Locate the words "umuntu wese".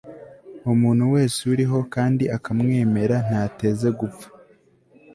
0.73-1.39